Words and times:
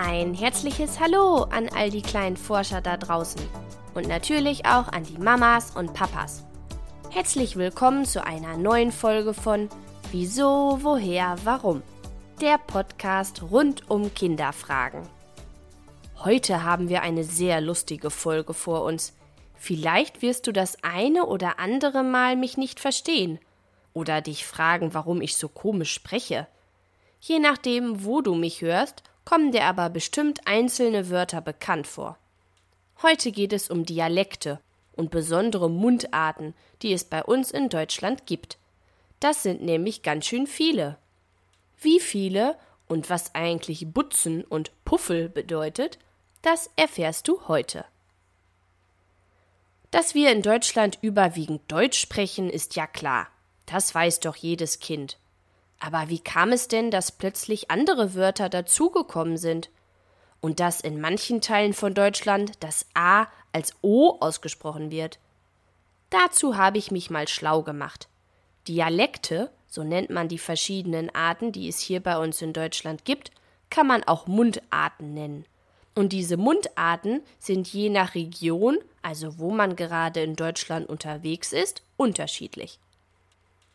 Ein 0.00 0.32
herzliches 0.32 1.00
Hallo 1.00 1.42
an 1.50 1.68
all 1.70 1.90
die 1.90 2.02
kleinen 2.02 2.36
Forscher 2.36 2.80
da 2.80 2.96
draußen 2.96 3.42
und 3.94 4.06
natürlich 4.06 4.64
auch 4.64 4.86
an 4.86 5.02
die 5.02 5.18
Mamas 5.18 5.74
und 5.74 5.92
Papas. 5.92 6.44
Herzlich 7.10 7.56
willkommen 7.56 8.04
zu 8.04 8.24
einer 8.24 8.56
neuen 8.56 8.92
Folge 8.92 9.34
von 9.34 9.68
Wieso, 10.12 10.78
woher, 10.82 11.34
warum? 11.42 11.82
Der 12.40 12.58
Podcast 12.58 13.42
rund 13.50 13.90
um 13.90 14.14
Kinderfragen. 14.14 15.02
Heute 16.22 16.62
haben 16.62 16.88
wir 16.88 17.02
eine 17.02 17.24
sehr 17.24 17.60
lustige 17.60 18.10
Folge 18.10 18.54
vor 18.54 18.84
uns. 18.84 19.16
Vielleicht 19.56 20.22
wirst 20.22 20.46
du 20.46 20.52
das 20.52 20.84
eine 20.84 21.26
oder 21.26 21.58
andere 21.58 22.04
Mal 22.04 22.36
mich 22.36 22.56
nicht 22.56 22.78
verstehen 22.78 23.40
oder 23.94 24.20
dich 24.20 24.46
fragen, 24.46 24.94
warum 24.94 25.20
ich 25.20 25.34
so 25.36 25.48
komisch 25.48 25.92
spreche. 25.92 26.46
Je 27.18 27.40
nachdem, 27.40 28.04
wo 28.04 28.20
du 28.20 28.36
mich 28.36 28.60
hörst, 28.60 29.02
kommen 29.28 29.52
dir 29.52 29.66
aber 29.66 29.90
bestimmt 29.90 30.46
einzelne 30.46 31.10
Wörter 31.10 31.42
bekannt 31.42 31.86
vor. 31.86 32.16
Heute 33.02 33.30
geht 33.30 33.52
es 33.52 33.68
um 33.68 33.84
Dialekte 33.84 34.58
und 34.96 35.10
besondere 35.10 35.68
Mundarten, 35.68 36.54
die 36.80 36.94
es 36.94 37.04
bei 37.04 37.22
uns 37.22 37.50
in 37.50 37.68
Deutschland 37.68 38.24
gibt. 38.24 38.56
Das 39.20 39.42
sind 39.42 39.60
nämlich 39.60 40.00
ganz 40.00 40.24
schön 40.24 40.46
viele. 40.46 40.96
Wie 41.78 42.00
viele 42.00 42.56
und 42.86 43.10
was 43.10 43.34
eigentlich 43.34 43.92
Butzen 43.92 44.44
und 44.44 44.72
Puffel 44.86 45.28
bedeutet, 45.28 45.98
das 46.40 46.70
erfährst 46.76 47.28
du 47.28 47.48
heute. 47.48 47.84
Dass 49.90 50.14
wir 50.14 50.32
in 50.32 50.40
Deutschland 50.40 51.00
überwiegend 51.02 51.60
Deutsch 51.70 52.00
sprechen, 52.00 52.48
ist 52.48 52.76
ja 52.76 52.86
klar. 52.86 53.28
Das 53.66 53.94
weiß 53.94 54.20
doch 54.20 54.36
jedes 54.36 54.80
Kind. 54.80 55.18
Aber 55.80 56.08
wie 56.08 56.18
kam 56.18 56.52
es 56.52 56.68
denn, 56.68 56.90
dass 56.90 57.12
plötzlich 57.12 57.70
andere 57.70 58.14
Wörter 58.14 58.48
dazugekommen 58.48 59.36
sind? 59.36 59.70
Und 60.40 60.60
dass 60.60 60.80
in 60.80 61.00
manchen 61.00 61.40
Teilen 61.40 61.74
von 61.74 61.94
Deutschland 61.94 62.52
das 62.60 62.86
A 62.94 63.26
als 63.52 63.74
O 63.82 64.16
ausgesprochen 64.20 64.90
wird? 64.90 65.18
Dazu 66.10 66.56
habe 66.56 66.78
ich 66.78 66.90
mich 66.90 67.10
mal 67.10 67.28
schlau 67.28 67.62
gemacht. 67.62 68.08
Dialekte, 68.66 69.50
so 69.66 69.82
nennt 69.82 70.10
man 70.10 70.28
die 70.28 70.38
verschiedenen 70.38 71.14
Arten, 71.14 71.52
die 71.52 71.68
es 71.68 71.78
hier 71.78 72.00
bei 72.00 72.18
uns 72.18 72.40
in 72.40 72.52
Deutschland 72.52 73.04
gibt, 73.04 73.30
kann 73.70 73.86
man 73.86 74.04
auch 74.04 74.26
Mundarten 74.26 75.14
nennen. 75.14 75.44
Und 75.94 76.12
diese 76.12 76.36
Mundarten 76.36 77.22
sind 77.38 77.66
je 77.72 77.90
nach 77.90 78.14
Region, 78.14 78.78
also 79.02 79.38
wo 79.38 79.50
man 79.50 79.74
gerade 79.74 80.22
in 80.22 80.36
Deutschland 80.36 80.88
unterwegs 80.88 81.52
ist, 81.52 81.82
unterschiedlich. 81.96 82.78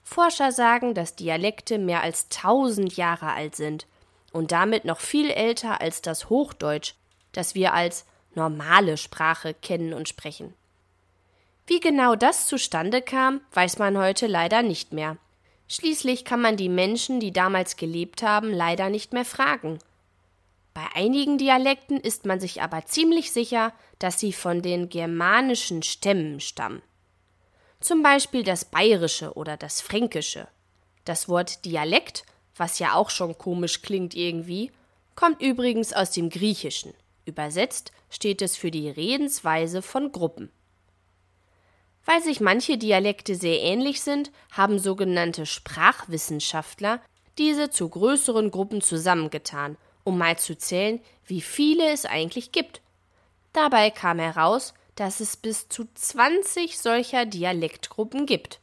Forscher 0.04 0.52
sagen, 0.52 0.94
dass 0.94 1.16
Dialekte 1.16 1.80
mehr 1.80 2.02
als 2.02 2.28
tausend 2.30 2.96
Jahre 2.98 3.32
alt 3.32 3.56
sind 3.56 3.88
und 4.32 4.52
damit 4.52 4.86
noch 4.86 5.00
viel 5.00 5.30
älter 5.30 5.82
als 5.82 6.02
das 6.02 6.30
Hochdeutsch, 6.30 6.94
das 7.32 7.56
wir 7.56 7.74
als 7.74 8.06
normale 8.36 8.98
Sprache 8.98 9.54
kennen 9.54 9.94
und 9.94 10.10
sprechen. 10.10 10.54
Wie 11.66 11.80
genau 11.80 12.16
das 12.16 12.48
zustande 12.48 13.02
kam, 13.02 13.40
weiß 13.54 13.80
man 13.80 13.98
heute 13.98 14.28
leider 14.28 14.62
nicht 14.62 14.92
mehr. 14.92 15.18
Schließlich 15.70 16.26
kann 16.26 16.42
man 16.42 16.58
die 16.58 16.70
Menschen, 16.70 17.20
die 17.20 17.32
damals 17.32 17.78
gelebt 17.78 18.22
haben, 18.22 18.52
leider 18.52 18.90
nicht 18.90 19.14
mehr 19.14 19.26
fragen. 19.26 19.80
Bei 20.74 20.86
einigen 20.94 21.38
Dialekten 21.38 22.00
ist 22.00 22.26
man 22.26 22.40
sich 22.40 22.62
aber 22.62 22.86
ziemlich 22.86 23.32
sicher, 23.32 23.72
dass 24.00 24.20
sie 24.20 24.34
von 24.34 24.62
den 24.62 24.90
germanischen 24.90 25.84
Stämmen 25.84 26.40
stammen 26.42 26.82
zum 27.84 28.02
Beispiel 28.02 28.44
das 28.44 28.66
Bayerische 28.66 29.34
oder 29.34 29.58
das 29.58 29.82
Fränkische. 29.82 30.48
Das 31.06 31.28
Wort 31.28 31.66
Dialekt, 31.66 32.24
was 32.56 32.80
ja 32.80 32.94
auch 32.94 33.10
schon 33.10 33.38
komisch 33.38 33.82
klingt 33.82 34.16
irgendwie, 34.16 34.72
kommt 35.16 35.42
übrigens 35.42 35.92
aus 35.92 36.12
dem 36.12 36.30
Griechischen. 36.30 36.94
Übersetzt 37.26 37.92
steht 38.10 38.42
es 38.42 38.56
für 38.56 38.72
die 38.72 38.90
Redensweise 38.90 39.82
von 39.82 40.12
Gruppen. 40.12 40.52
Weil 42.06 42.22
sich 42.22 42.42
manche 42.42 42.78
Dialekte 42.78 43.36
sehr 43.36 43.62
ähnlich 43.62 44.02
sind, 44.02 44.32
haben 44.52 44.80
sogenannte 44.80 45.46
Sprachwissenschaftler 45.46 47.02
diese 47.38 47.70
zu 47.70 47.90
größeren 47.90 48.52
Gruppen 48.52 48.82
zusammengetan, 48.82 49.78
um 50.04 50.18
mal 50.18 50.38
zu 50.38 50.58
zählen, 50.58 51.00
wie 51.26 51.42
viele 51.42 51.92
es 51.92 52.06
eigentlich 52.06 52.52
gibt. 52.52 52.82
Dabei 53.54 53.90
kam 53.90 54.20
heraus, 54.20 54.74
dass 54.96 55.20
es 55.20 55.38
bis 55.38 55.70
zu 55.70 55.88
20 55.94 56.80
solcher 56.80 57.26
Dialektgruppen 57.26 58.26
gibt. 58.26 58.60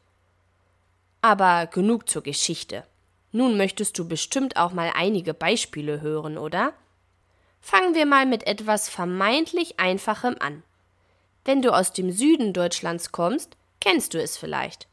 Aber 1.23 1.67
genug 1.67 2.09
zur 2.09 2.23
Geschichte. 2.23 2.85
Nun 3.33 3.57
möchtest 3.57 3.99
du 3.99 4.09
bestimmt 4.09 4.57
auch 4.57 4.73
mal 4.73 4.93
einige 4.95 5.35
Beispiele 5.35 6.01
hören, 6.01 6.39
oder? 6.39 6.73
Fangen 7.61 7.95
wir 7.95 8.07
mal 8.07 8.27
mit 8.27 8.47
etwas 8.47 8.89
vermeintlich 8.89 9.79
Einfachem 9.79 10.37
an. 10.41 10.63
Wenn 11.45 11.63
du 11.63 11.75
aus 11.75 11.93
dem 11.93 12.11
Süden 12.11 12.53
Deutschlands 12.53 13.13
kommst, 13.13 13.57
kennst 13.81 14.15
du 14.15 14.23
es 14.23 14.37
vielleicht. 14.37 14.89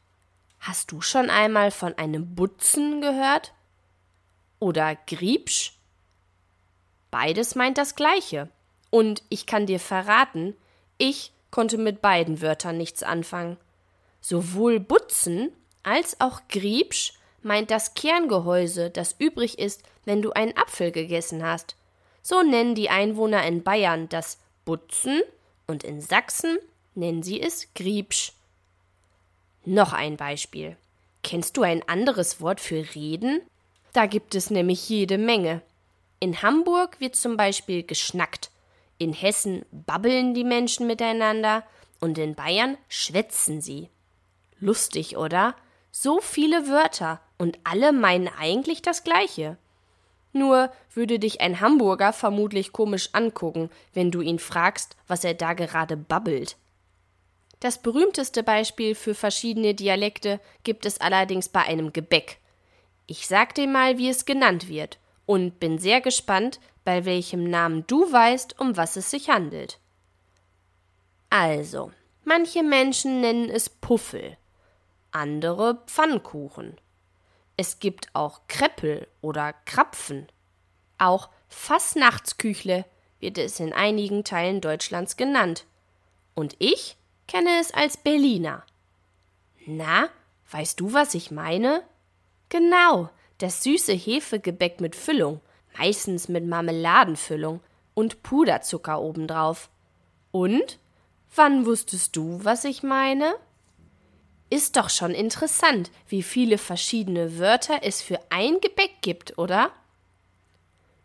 Hast 0.60 0.92
du 0.92 1.00
schon 1.00 1.30
einmal 1.30 1.70
von 1.70 1.94
einem 1.94 2.34
Butzen 2.34 3.00
gehört? 3.00 3.52
Oder 4.60 4.96
Griebsch? 4.96 5.78
Beides 7.10 7.54
meint 7.54 7.78
das 7.78 7.94
Gleiche. 7.94 8.48
Und 8.90 9.22
ich 9.28 9.46
kann 9.46 9.66
dir 9.66 9.80
verraten, 9.80 10.56
ich 10.98 11.32
konnte 11.50 11.78
mit 11.78 12.02
beiden 12.02 12.42
Wörtern 12.42 12.76
nichts 12.76 13.02
anfangen. 13.02 13.56
Sowohl 14.20 14.80
Butzen 14.80 15.50
als 15.82 16.20
auch 16.20 16.42
Griebsch 16.48 17.14
meint 17.42 17.70
das 17.70 17.94
Kerngehäuse, 17.94 18.90
das 18.90 19.14
übrig 19.18 19.58
ist, 19.58 19.82
wenn 20.04 20.22
du 20.22 20.32
einen 20.32 20.56
Apfel 20.56 20.90
gegessen 20.90 21.44
hast. 21.44 21.76
So 22.22 22.42
nennen 22.42 22.74
die 22.74 22.90
Einwohner 22.90 23.46
in 23.46 23.62
Bayern 23.62 24.08
das 24.08 24.38
Butzen 24.64 25.22
und 25.66 25.84
in 25.84 26.00
Sachsen 26.00 26.58
nennen 26.94 27.22
sie 27.22 27.40
es 27.40 27.68
Griebsch. 27.74 28.32
Noch 29.64 29.92
ein 29.92 30.16
Beispiel. 30.16 30.76
Kennst 31.22 31.56
du 31.56 31.62
ein 31.62 31.86
anderes 31.88 32.40
Wort 32.40 32.60
für 32.60 32.94
reden? 32.94 33.40
Da 33.92 34.06
gibt 34.06 34.34
es 34.34 34.50
nämlich 34.50 34.88
jede 34.88 35.16
Menge. 35.16 35.62
In 36.20 36.42
Hamburg 36.42 37.00
wird 37.00 37.16
zum 37.16 37.36
Beispiel 37.36 37.82
geschnackt 37.82 38.50
in 38.98 39.12
Hessen 39.12 39.64
babbeln 39.70 40.34
die 40.34 40.44
Menschen 40.44 40.86
miteinander 40.86 41.64
und 42.00 42.18
in 42.18 42.34
Bayern 42.34 42.76
schwätzen 42.88 43.60
sie. 43.60 43.88
Lustig, 44.60 45.16
oder? 45.16 45.54
So 45.90 46.20
viele 46.20 46.68
Wörter 46.68 47.20
und 47.38 47.58
alle 47.64 47.92
meinen 47.92 48.28
eigentlich 48.28 48.82
das 48.82 49.04
Gleiche. 49.04 49.56
Nur 50.32 50.70
würde 50.92 51.18
dich 51.18 51.40
ein 51.40 51.60
Hamburger 51.60 52.12
vermutlich 52.12 52.72
komisch 52.72 53.10
angucken, 53.12 53.70
wenn 53.94 54.10
du 54.10 54.20
ihn 54.20 54.38
fragst, 54.38 54.96
was 55.06 55.24
er 55.24 55.34
da 55.34 55.54
gerade 55.54 55.96
babbelt. 55.96 56.56
Das 57.60 57.82
berühmteste 57.82 58.42
Beispiel 58.42 58.94
für 58.94 59.14
verschiedene 59.14 59.74
Dialekte 59.74 60.40
gibt 60.62 60.86
es 60.86 61.00
allerdings 61.00 61.48
bei 61.48 61.62
einem 61.62 61.92
Gebäck. 61.92 62.38
Ich 63.06 63.26
sag 63.26 63.54
dir 63.54 63.66
mal, 63.66 63.98
wie 63.98 64.08
es 64.08 64.26
genannt 64.26 64.68
wird, 64.68 64.98
und 65.26 65.58
bin 65.58 65.78
sehr 65.78 66.00
gespannt, 66.00 66.60
bei 66.88 67.04
welchem 67.04 67.44
Namen 67.44 67.86
du 67.86 68.10
weißt, 68.10 68.58
um 68.60 68.78
was 68.78 68.96
es 68.96 69.10
sich 69.10 69.28
handelt. 69.28 69.78
Also, 71.28 71.92
manche 72.24 72.62
Menschen 72.62 73.20
nennen 73.20 73.50
es 73.50 73.68
Puffel, 73.68 74.38
andere 75.10 75.82
Pfannkuchen. 75.84 76.80
Es 77.58 77.78
gibt 77.78 78.08
auch 78.14 78.40
Kreppel 78.48 79.06
oder 79.20 79.52
Krapfen. 79.66 80.28
Auch 80.96 81.28
Fassnachtsküchle 81.48 82.86
wird 83.20 83.36
es 83.36 83.60
in 83.60 83.74
einigen 83.74 84.24
Teilen 84.24 84.62
Deutschlands 84.62 85.18
genannt. 85.18 85.66
Und 86.34 86.56
ich 86.58 86.96
kenne 87.26 87.60
es 87.60 87.70
als 87.70 87.98
Berliner. 87.98 88.64
Na, 89.66 90.08
weißt 90.52 90.80
du, 90.80 90.94
was 90.94 91.12
ich 91.12 91.30
meine? 91.30 91.82
Genau, 92.48 93.10
das 93.36 93.62
süße 93.62 93.92
Hefegebäck 93.92 94.80
mit 94.80 94.96
Füllung, 94.96 95.42
meistens 95.78 96.28
mit 96.28 96.46
Marmeladenfüllung 96.46 97.60
und 97.94 98.22
Puderzucker 98.22 99.00
obendrauf. 99.00 99.70
Und? 100.30 100.78
Wann 101.34 101.66
wusstest 101.66 102.16
du, 102.16 102.40
was 102.42 102.64
ich 102.64 102.82
meine? 102.82 103.34
Ist 104.50 104.76
doch 104.76 104.88
schon 104.88 105.10
interessant, 105.10 105.90
wie 106.08 106.22
viele 106.22 106.56
verschiedene 106.56 107.38
Wörter 107.38 107.80
es 107.82 108.00
für 108.00 108.18
ein 108.30 108.60
Gebäck 108.60 109.02
gibt, 109.02 109.36
oder? 109.36 109.70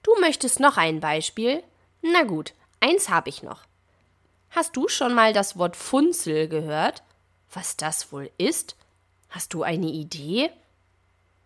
Du 0.01 0.11
möchtest 0.21 0.59
noch 0.59 0.77
ein 0.77 1.01
Beispiel? 1.01 1.61
Na 2.01 2.23
gut, 2.23 2.53
eins 2.79 3.09
habe 3.09 3.29
ich 3.29 3.43
noch. 3.43 3.63
Hast 4.49 4.75
du 4.75 4.87
schon 4.87 5.13
mal 5.13 5.33
das 5.33 5.57
Wort 5.57 5.75
Funzel 5.75 6.47
gehört? 6.47 7.03
Was 7.51 7.75
das 7.75 8.11
wohl 8.11 8.31
ist? 8.37 8.75
Hast 9.29 9.53
du 9.53 9.63
eine 9.63 9.87
Idee? 9.87 10.51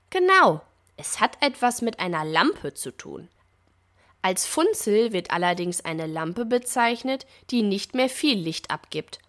Genau, 0.09 0.62
es 0.98 1.20
hat 1.20 1.38
etwas 1.42 1.82
mit 1.82 2.00
einer 2.00 2.26
Lampe 2.26 2.74
zu 2.74 2.92
tun. 2.92 3.30
Als 4.24 4.46
Funzel 4.46 5.14
wird 5.14 5.32
allerdings 5.32 5.86
eine 5.86 6.08
Lampe 6.08 6.44
bezeichnet, 6.44 7.26
die 7.52 7.62
nicht 7.62 7.94
mehr 7.94 8.10
viel 8.10 8.38
Licht 8.38 8.72
abgibt. 8.72 9.20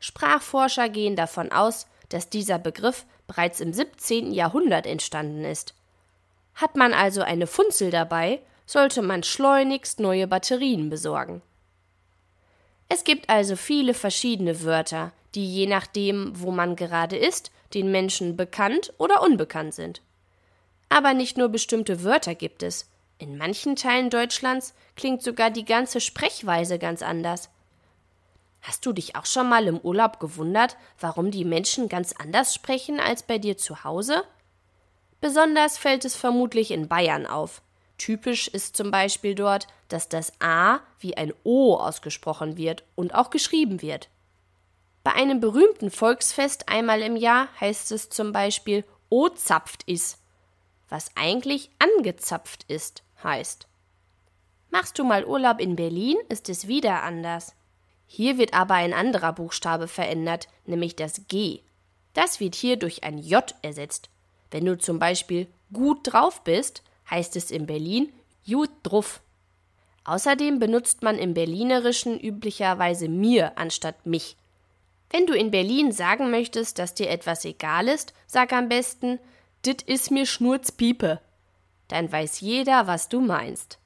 Sprachforscher 0.00 0.88
gehen 0.88 1.14
davon 1.14 1.52
aus, 1.52 1.86
dass 2.08 2.28
dieser 2.28 2.58
Begriff 2.58 3.06
bereits 3.26 3.60
im 3.60 3.72
17. 3.72 4.32
Jahrhundert 4.32 4.84
entstanden 4.84 5.44
ist. 5.44 5.74
Hat 6.54 6.76
man 6.76 6.92
also 6.92 7.22
eine 7.22 7.46
Funzel 7.46 7.90
dabei, 7.90 8.40
sollte 8.66 9.00
man 9.00 9.22
schleunigst 9.22 10.00
neue 10.00 10.26
Batterien 10.26 10.90
besorgen. 10.90 11.40
Es 12.88 13.04
gibt 13.04 13.30
also 13.30 13.56
viele 13.56 13.94
verschiedene 13.94 14.62
Wörter, 14.64 15.12
die 15.34 15.46
je 15.46 15.66
nachdem, 15.66 16.32
wo 16.34 16.50
man 16.50 16.76
gerade 16.76 17.16
ist, 17.16 17.52
den 17.72 17.90
Menschen 17.90 18.36
bekannt 18.36 18.92
oder 18.98 19.22
unbekannt 19.22 19.72
sind. 19.72 20.02
Aber 20.92 21.14
nicht 21.14 21.38
nur 21.38 21.48
bestimmte 21.48 22.04
Wörter 22.04 22.34
gibt 22.34 22.62
es. 22.62 22.86
In 23.16 23.38
manchen 23.38 23.76
Teilen 23.76 24.10
Deutschlands 24.10 24.74
klingt 24.94 25.22
sogar 25.22 25.48
die 25.48 25.64
ganze 25.64 26.02
Sprechweise 26.02 26.78
ganz 26.78 27.00
anders. 27.00 27.48
Hast 28.60 28.84
du 28.84 28.92
dich 28.92 29.16
auch 29.16 29.24
schon 29.24 29.48
mal 29.48 29.66
im 29.68 29.78
Urlaub 29.78 30.20
gewundert, 30.20 30.76
warum 31.00 31.30
die 31.30 31.46
Menschen 31.46 31.88
ganz 31.88 32.12
anders 32.12 32.54
sprechen 32.54 33.00
als 33.00 33.22
bei 33.22 33.38
dir 33.38 33.56
zu 33.56 33.84
Hause? 33.84 34.22
Besonders 35.22 35.78
fällt 35.78 36.04
es 36.04 36.14
vermutlich 36.14 36.70
in 36.70 36.88
Bayern 36.88 37.26
auf. 37.26 37.62
Typisch 37.96 38.48
ist 38.48 38.76
zum 38.76 38.90
Beispiel 38.90 39.34
dort, 39.34 39.68
dass 39.88 40.10
das 40.10 40.34
A 40.42 40.80
wie 41.00 41.16
ein 41.16 41.32
O 41.42 41.76
ausgesprochen 41.76 42.58
wird 42.58 42.84
und 42.96 43.14
auch 43.14 43.30
geschrieben 43.30 43.80
wird. 43.80 44.10
Bei 45.04 45.14
einem 45.14 45.40
berühmten 45.40 45.90
Volksfest 45.90 46.68
einmal 46.68 47.00
im 47.00 47.16
Jahr 47.16 47.48
heißt 47.58 47.92
es 47.92 48.10
zum 48.10 48.32
Beispiel 48.32 48.84
O 49.08 49.30
zapft 49.30 49.84
is, 49.88 50.18
was 50.92 51.10
eigentlich 51.14 51.70
angezapft 51.78 52.64
ist, 52.68 53.02
heißt. 53.24 53.66
Machst 54.70 54.98
du 54.98 55.04
mal 55.04 55.24
Urlaub 55.24 55.58
in 55.58 55.74
Berlin, 55.74 56.18
ist 56.28 56.50
es 56.50 56.68
wieder 56.68 57.02
anders. 57.02 57.54
Hier 58.06 58.36
wird 58.36 58.52
aber 58.52 58.74
ein 58.74 58.92
anderer 58.92 59.32
Buchstabe 59.32 59.88
verändert, 59.88 60.48
nämlich 60.66 60.94
das 60.94 61.22
G. 61.28 61.60
Das 62.12 62.40
wird 62.40 62.54
hier 62.54 62.76
durch 62.76 63.04
ein 63.04 63.16
J 63.16 63.54
ersetzt. 63.62 64.10
Wenn 64.50 64.66
du 64.66 64.76
zum 64.76 64.98
Beispiel 64.98 65.46
gut 65.72 66.00
drauf 66.04 66.44
bist, 66.44 66.82
heißt 67.10 67.36
es 67.36 67.50
in 67.50 67.64
Berlin 67.64 68.12
gut 68.46 68.70
drauf. 68.82 69.22
Außerdem 70.04 70.58
benutzt 70.58 71.02
man 71.02 71.16
im 71.16 71.32
Berlinerischen 71.32 72.20
üblicherweise 72.20 73.08
mir 73.08 73.56
anstatt 73.56 74.04
mich. 74.04 74.36
Wenn 75.08 75.26
du 75.26 75.32
in 75.32 75.50
Berlin 75.50 75.92
sagen 75.92 76.30
möchtest, 76.30 76.78
dass 76.78 76.92
dir 76.92 77.08
etwas 77.08 77.46
egal 77.46 77.88
ist, 77.88 78.12
sag 78.26 78.52
am 78.52 78.68
besten, 78.68 79.18
dit 79.64 79.82
is 79.82 80.10
mir 80.10 80.26
Schnurzpiepe. 80.26 81.20
Dann 81.88 82.10
weiß 82.10 82.40
jeder, 82.40 82.86
was 82.86 83.08
du 83.08 83.20
meinst. 83.20 83.78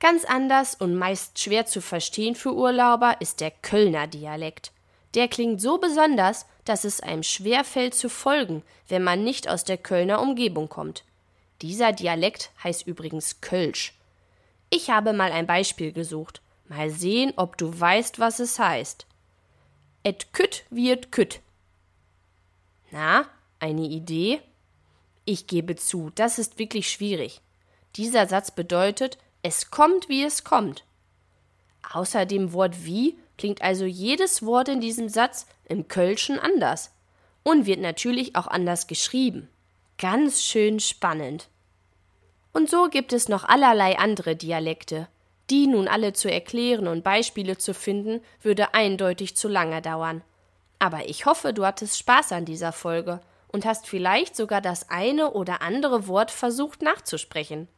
Ganz 0.00 0.24
anders 0.24 0.74
und 0.74 0.96
meist 0.96 1.38
schwer 1.38 1.66
zu 1.66 1.80
verstehen 1.80 2.34
für 2.34 2.54
Urlauber 2.54 3.20
ist 3.20 3.40
der 3.40 3.50
Kölner 3.50 4.06
Dialekt. 4.06 4.72
Der 5.14 5.28
klingt 5.28 5.60
so 5.60 5.78
besonders, 5.78 6.46
dass 6.64 6.84
es 6.84 7.00
einem 7.00 7.22
schwer 7.22 7.64
fällt 7.64 7.94
zu 7.94 8.08
folgen, 8.08 8.62
wenn 8.88 9.04
man 9.04 9.22
nicht 9.22 9.48
aus 9.48 9.64
der 9.64 9.78
Kölner 9.78 10.20
Umgebung 10.20 10.68
kommt. 10.68 11.04
Dieser 11.60 11.92
Dialekt 11.92 12.50
heißt 12.64 12.86
übrigens 12.86 13.40
Kölsch. 13.40 13.94
Ich 14.70 14.90
habe 14.90 15.12
mal 15.12 15.30
ein 15.30 15.46
Beispiel 15.46 15.92
gesucht. 15.92 16.40
Mal 16.66 16.90
sehen, 16.90 17.32
ob 17.36 17.58
du 17.58 17.78
weißt, 17.78 18.18
was 18.18 18.40
es 18.40 18.58
heißt. 18.58 19.06
Et 20.02 20.32
kütt 20.32 20.64
wird 20.70 21.12
kütt. 21.12 21.40
Na, 22.90 23.26
eine 23.62 23.82
Idee? 23.82 24.40
Ich 25.24 25.46
gebe 25.46 25.76
zu, 25.76 26.10
das 26.14 26.38
ist 26.38 26.58
wirklich 26.58 26.90
schwierig. 26.90 27.40
Dieser 27.96 28.26
Satz 28.26 28.50
bedeutet, 28.50 29.18
es 29.42 29.70
kommt, 29.70 30.08
wie 30.08 30.24
es 30.24 30.44
kommt. 30.44 30.84
Außer 31.92 32.26
dem 32.26 32.52
Wort 32.52 32.84
wie 32.84 33.18
klingt 33.38 33.62
also 33.62 33.84
jedes 33.84 34.44
Wort 34.44 34.68
in 34.68 34.80
diesem 34.80 35.08
Satz 35.08 35.46
im 35.64 35.88
Kölschen 35.88 36.38
anders 36.38 36.90
und 37.42 37.66
wird 37.66 37.80
natürlich 37.80 38.36
auch 38.36 38.46
anders 38.46 38.86
geschrieben. 38.86 39.48
Ganz 39.98 40.42
schön 40.42 40.80
spannend. 40.80 41.48
Und 42.52 42.68
so 42.68 42.88
gibt 42.88 43.12
es 43.12 43.28
noch 43.28 43.44
allerlei 43.44 43.98
andere 43.98 44.36
Dialekte, 44.36 45.08
die 45.50 45.66
nun 45.66 45.88
alle 45.88 46.12
zu 46.12 46.30
erklären 46.30 46.86
und 46.88 47.04
Beispiele 47.04 47.58
zu 47.58 47.74
finden, 47.74 48.20
würde 48.42 48.74
eindeutig 48.74 49.36
zu 49.36 49.48
lange 49.48 49.82
dauern. 49.82 50.22
Aber 50.78 51.08
ich 51.08 51.26
hoffe, 51.26 51.52
du 51.52 51.64
hattest 51.64 51.98
Spaß 51.98 52.32
an 52.32 52.44
dieser 52.44 52.72
Folge 52.72 53.20
und 53.52 53.64
hast 53.64 53.86
vielleicht 53.86 54.34
sogar 54.34 54.60
das 54.60 54.90
eine 54.90 55.30
oder 55.30 55.62
andere 55.62 56.08
Wort 56.08 56.30
versucht 56.30 56.82
nachzusprechen. 56.82 57.68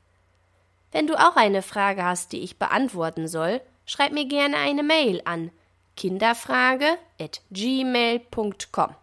Wenn 0.93 1.07
du 1.07 1.17
auch 1.17 1.37
eine 1.37 1.63
Frage 1.63 2.05
hast, 2.05 2.33
die 2.33 2.41
ich 2.41 2.59
beantworten 2.59 3.29
soll, 3.29 3.61
schreib 3.85 4.13
mir 4.13 4.27
gerne 4.27 4.57
eine 4.57 4.83
Mail 4.83 5.21
an 5.25 5.51
kinderfrage@gmail.com. 5.97 8.95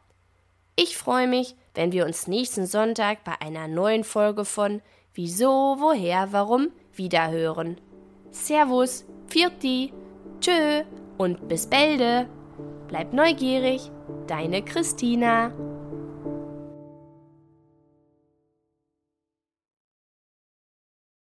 Ich 0.76 0.98
freue 0.98 1.28
mich, 1.28 1.56
wenn 1.74 1.92
wir 1.92 2.06
uns 2.06 2.28
nächsten 2.28 2.66
Sonntag 2.66 3.24
bei 3.24 3.40
einer 3.40 3.68
neuen 3.68 4.04
Folge 4.04 4.46
von 4.46 4.82
Wieso, 5.14 5.76
woher, 5.80 6.32
warum 6.32 6.72
wiederhören. 6.94 7.80
Servus, 8.32 9.06
Pfirti, 9.28 9.92
Tschö 10.40 10.84
und 11.18 11.50
bis 11.50 11.68
bälde. 11.68 12.28
Bleib 12.88 13.12
neugierig, 13.12 13.92
deine 14.28 14.64
Christina. 14.64 15.52